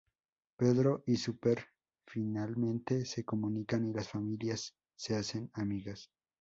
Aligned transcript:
Pedro 0.57 1.03
y 1.05 1.15
Súper 1.17 1.63
finalmente 2.07 3.05
se 3.05 3.23
comunican 3.23 3.85
y 3.85 3.93
las 3.93 4.09
familias 4.09 4.73
se 4.95 5.15
hacen 5.15 5.51
amigas. 5.53 6.09